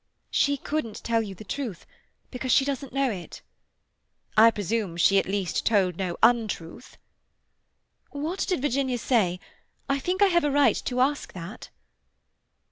"She 0.31 0.57
couldn't 0.57 1.03
tell 1.03 1.21
you 1.21 1.35
the 1.35 1.43
truth, 1.43 1.85
because 2.31 2.51
she 2.51 2.65
doesn't 2.65 2.91
know 2.91 3.11
it." 3.11 3.43
"I 4.35 4.49
presume 4.49 4.97
she 4.97 5.19
at 5.19 5.27
least 5.27 5.63
told 5.63 5.95
no 5.97 6.17
untruth." 6.23 6.97
"What 8.09 8.39
did 8.39 8.63
Virginia 8.63 8.97
say? 8.97 9.39
I 9.87 9.99
think 9.99 10.23
I 10.23 10.27
have 10.33 10.43
a 10.43 10.49
right 10.49 10.81
to 10.85 11.01
ask 11.01 11.33
that." 11.33 11.69